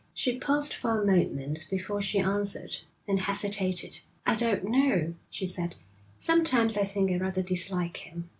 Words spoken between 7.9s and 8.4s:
him.